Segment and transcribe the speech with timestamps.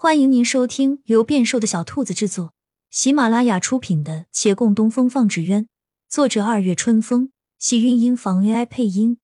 [0.00, 2.54] 欢迎您收听由变瘦的小兔子制作、
[2.88, 5.64] 喜马拉雅出品的《且共东风放纸鸢》，
[6.08, 9.18] 作者二月春风，喜韵音房 AI 配音。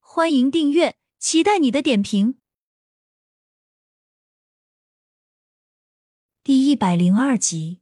[0.00, 2.36] 欢迎订阅，期待你的点评。
[6.42, 7.80] 第一百零二集，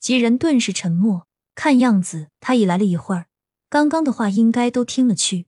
[0.00, 3.26] 几人顿时沉默，看样子他已来了一会儿，
[3.68, 5.46] 刚刚的话应该都听了去。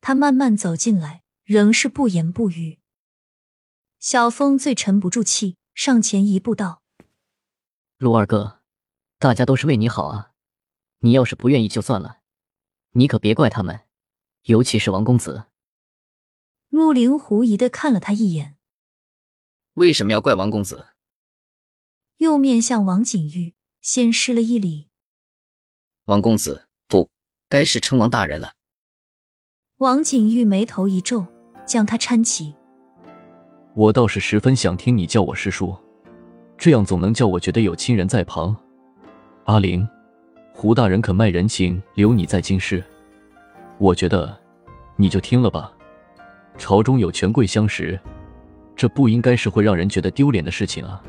[0.00, 2.79] 他慢慢走进来，仍是不言不语。
[4.00, 6.82] 小峰最沉不住气，上前一步道
[7.98, 8.62] ：“陆二哥，
[9.18, 10.32] 大家都是为你好啊，
[11.00, 12.20] 你要是不愿意就算了，
[12.92, 13.82] 你可别怪他们，
[14.44, 15.44] 尤其是王公子。”
[16.70, 18.56] 陆凌狐疑的看了他一眼
[19.74, 20.86] ：“为什么要怪王公子？”
[22.16, 24.88] 又面向王景玉，先施了一礼
[26.06, 27.10] ：“王公子，不
[27.50, 28.54] 该是称王大人了。”
[29.76, 31.26] 王景玉眉头一皱，
[31.66, 32.54] 将他搀起。
[33.74, 35.74] 我倒是十分想听你叫我师叔，
[36.58, 38.54] 这样总能叫我觉得有亲人在旁。
[39.44, 39.86] 阿玲，
[40.52, 42.82] 胡大人肯卖人情留你在京师，
[43.78, 44.36] 我觉得
[44.96, 45.72] 你就听了吧。
[46.58, 47.98] 朝中有权贵相识，
[48.74, 51.00] 这不应该是会让人觉得丢脸的事情啊。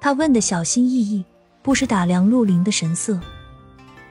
[0.00, 1.22] 他问的小心翼翼，
[1.62, 3.20] 不时打量陆林的神色。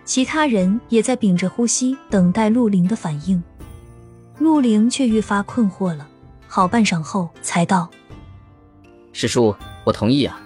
[0.03, 3.41] 其他人也在屏着呼吸，等待陆林的反应。
[4.37, 6.07] 陆林却愈发困惑了。
[6.55, 7.89] 好半晌后，才道
[9.11, 9.53] ：“师叔，
[9.83, 10.41] 我同意啊。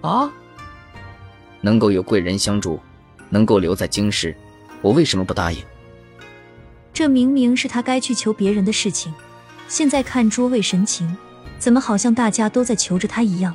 [0.00, 0.28] 啊，
[1.60, 2.80] 能够有贵人相助，
[3.28, 4.36] 能够留在京师，
[4.82, 5.62] 我为什么不答应？
[6.92, 9.14] 这明明是他该去求别人的事情，
[9.68, 11.16] 现在看诸位神情，
[11.56, 13.54] 怎么好像大家都在求着他一样？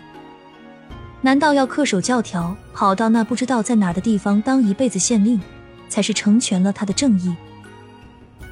[1.19, 5.41] 难道要恪守教条，跑到那不知道在哪儿的地方当一辈子县令，
[5.89, 7.35] 才是成全了他的正义？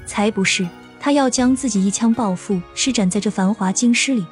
[0.05, 0.67] 才不是！”
[1.03, 4.25] 他要将自己一腔抱负施展在这繁华京师里，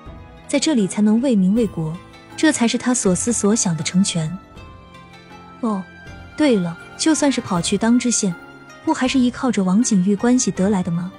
[0.47, 1.93] 在这里才能为民为国，
[2.37, 4.31] 这才是他所思所想的成全。
[5.59, 5.83] 哦，
[6.37, 8.33] 对了，就算是跑去当知县，
[8.85, 11.11] 不还是依靠着王景玉关系得来的吗？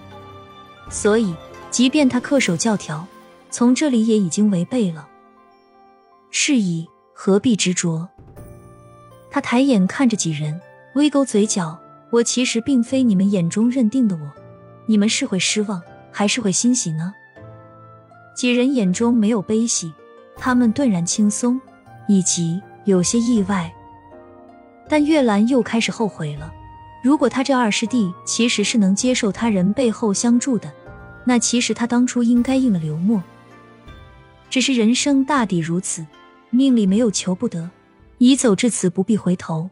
[0.88, 1.34] 所以，
[1.70, 3.06] 即便他恪守教条，
[3.50, 5.06] 从这里也已经违背了。
[6.30, 8.08] 是以，何必执着？
[9.30, 10.58] 他抬眼看着几人，
[10.94, 11.78] 微勾嘴角。
[12.08, 14.41] 我其实并非你们眼中认定的我。
[14.92, 17.14] 你们是会失望，还是会欣喜呢？
[18.36, 19.90] 几人眼中没有悲喜，
[20.36, 21.58] 他们顿然轻松，
[22.08, 23.72] 以及有些意外。
[24.90, 26.52] 但月兰又开始后悔了。
[27.02, 30.70] 如果他这二师弟其实是能接受他人背后相助的，
[31.24, 33.22] 那其实他当初应该应了刘默。
[34.50, 36.06] 只是人生大抵如此，
[36.50, 37.70] 命里没有求不得，
[38.18, 39.70] 已走至此，不必回头。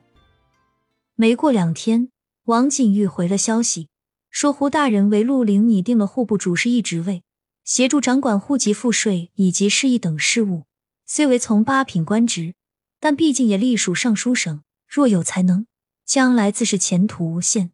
[1.14, 2.08] 没过两天，
[2.47, 3.88] 王景玉回了消息。
[4.30, 7.24] 说胡大人为陆凌拟定了户部主事一职位，
[7.64, 10.64] 协助掌管户籍赋税以及市役等事务。
[11.04, 12.54] 虽为从八品官职，
[13.00, 15.66] 但毕竟也隶属尚书省，若有才能，
[16.04, 17.72] 将来自是前途无限。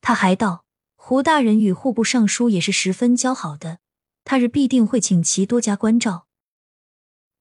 [0.00, 0.64] 他还道，
[0.96, 3.80] 胡大人与户部尚书也是十分交好的，
[4.24, 6.26] 他日必定会请其多加关照。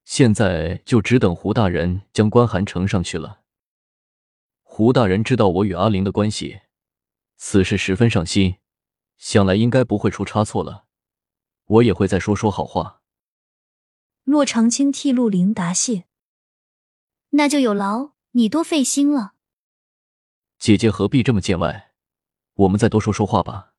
[0.03, 3.39] 现在就只等胡大人将官函呈上去了。
[4.61, 6.59] 胡大人知道我与阿玲的关系。
[7.45, 8.55] 此事十分上心，
[9.17, 10.85] 想来应该不会出差错了。
[11.65, 13.01] 我也会再说说好话。
[14.23, 16.05] 洛长青替陆凌答谢，
[17.31, 19.33] 那就有劳你多费心了。
[20.57, 21.91] 姐姐何必这么见外？
[22.53, 23.73] 我们再多说说话吧。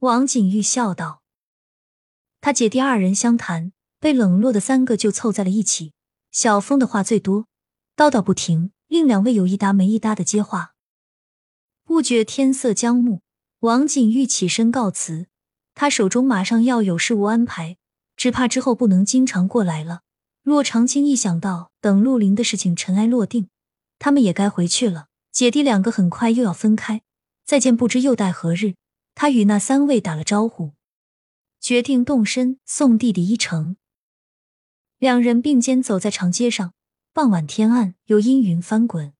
[0.00, 1.22] 王景玉笑道。
[2.42, 5.94] 他姐弟二人相谈，被冷落的三个就凑在了一起。
[6.30, 7.48] 小峰的话最多，
[7.96, 10.73] 叨叨不停，另两位有一搭没一搭的接话。
[11.84, 13.20] 不觉天色将暮，
[13.60, 15.26] 王景玉起身告辞。
[15.74, 17.76] 他手中马上要有事务安排，
[18.16, 20.00] 只怕之后不能经常过来了。
[20.42, 23.48] 骆长青一想到等陆林的事情尘埃落定，
[23.98, 27.02] 他们也该回去了，姐弟两个很快又要分开，
[27.44, 28.74] 再见不知又待何日。
[29.14, 30.72] 他与那三位打了招呼，
[31.60, 33.76] 决定动身送弟弟一程。
[34.98, 36.72] 两人并肩走在长街上，
[37.12, 39.12] 傍晚天暗，有阴云翻滚。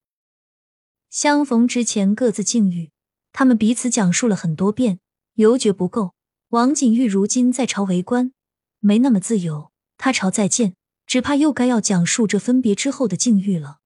[1.15, 2.91] 相逢之前各自境遇，
[3.33, 4.99] 他们彼此讲述了很多遍，
[5.35, 6.17] 犹觉不够。
[6.49, 8.33] 王景玉如今在朝为官，
[8.81, 10.75] 没那么自由，他朝再见，
[11.07, 13.79] 只怕又该要讲述这分别之后的境遇了。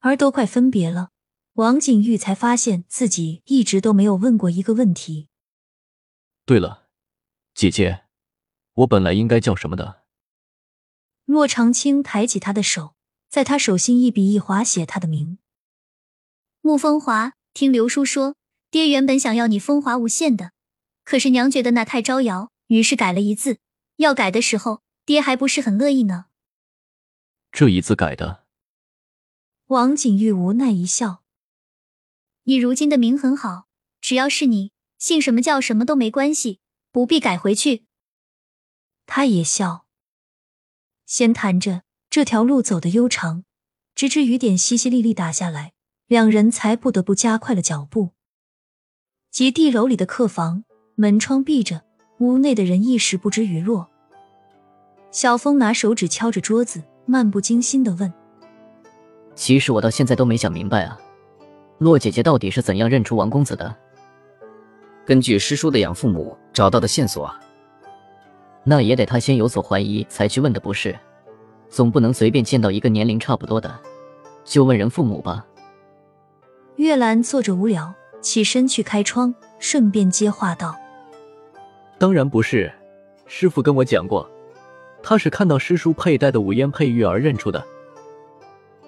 [0.00, 1.08] 而都快分别了，
[1.54, 5.28] 王景玉才发现自己一直都没有问过一个问题。
[6.44, 6.90] 对了，
[7.54, 8.02] 姐姐，
[8.74, 10.02] 我本来应该叫什么的？
[11.24, 12.94] 骆长青抬起他的手，
[13.30, 15.38] 在他手心一笔一划写他的名。
[16.62, 18.36] 穆风华，听刘叔说，
[18.70, 20.52] 爹原本想要你风华无限的，
[21.04, 23.58] 可是娘觉得那太招摇，于是改了一字。
[23.96, 26.26] 要改的时候，爹还不是很乐意呢。
[27.50, 28.44] 这一字改的，
[29.68, 31.22] 王景玉无奈一笑。
[32.42, 33.66] 你如今的名很好，
[34.02, 36.60] 只要是你姓什么叫什么都没关系，
[36.92, 37.86] 不必改回去。
[39.06, 39.86] 他也笑。
[41.06, 43.44] 先谈着，这条路走得悠长，
[43.94, 45.72] 直至雨点淅淅沥沥打下来，
[46.10, 48.10] 两人才不得不加快了脚步。
[49.30, 50.64] 及地楼里的客房，
[50.96, 51.82] 门窗闭着，
[52.18, 53.88] 屋内的人一时不知雨落。
[55.12, 58.12] 小峰拿手指敲着桌子，漫不经心的问
[59.36, 61.00] ：“其实我到现在都没想明白啊，
[61.78, 63.72] 洛姐姐到底是怎样认出王公子的？
[65.06, 67.40] 根据师叔的养父母找到的线索啊。”
[68.66, 70.98] 那也得他先有所怀疑才去问的，不是？
[71.68, 73.72] 总不能随便见到一个年龄差不多的
[74.44, 75.46] 就问人父母吧？
[76.80, 77.92] 月兰坐着无聊，
[78.22, 80.74] 起身去开窗，顺便接话道
[82.00, 82.72] ：“当然不是，
[83.26, 84.26] 师傅跟我讲过，
[85.02, 87.62] 他是看到师叔佩戴的五烟佩玉而认出的。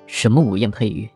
[0.07, 1.07] 什么五烟佩玉？”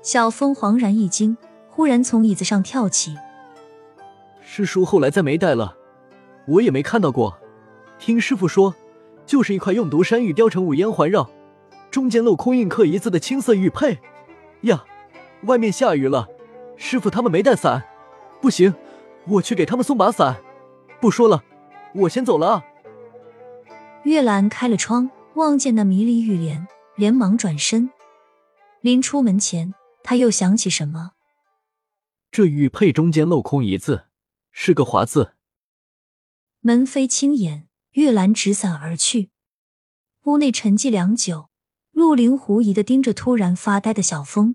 [0.00, 1.36] 小峰恍然一惊，
[1.68, 3.14] 忽然从椅子上跳起
[4.40, 5.76] ：“师叔后来再没戴了。”
[6.48, 7.38] 我也没看到过，
[7.98, 8.74] 听师傅说，
[9.26, 11.28] 就是一块用独山玉雕成五烟环绕，
[11.90, 13.98] 中间镂空印刻一字的青色玉佩。
[14.62, 14.82] 呀，
[15.44, 16.28] 外面下雨了，
[16.76, 17.82] 师傅他们没带伞，
[18.40, 18.74] 不行，
[19.26, 20.42] 我去给他们送把伞。
[21.00, 21.42] 不说了，
[21.94, 22.64] 我先走了啊。
[24.04, 26.66] 月兰开了窗，望见那迷离玉莲，
[26.96, 27.90] 连忙转身。
[28.80, 31.12] 临出门前，他又想起什么，
[32.30, 34.04] 这玉佩中间镂空一字，
[34.50, 35.34] 是个华字。
[36.60, 39.30] 门扉轻掩，月兰执伞而去。
[40.24, 41.48] 屋内沉寂良久，
[41.90, 44.54] 陆凌狐疑的盯着突然发呆的小峰：“